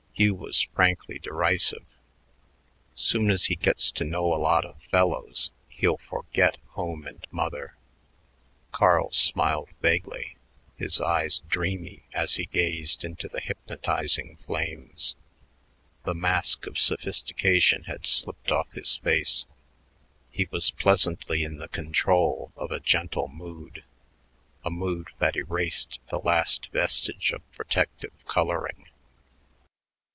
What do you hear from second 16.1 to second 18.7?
mask of sophistication had slipped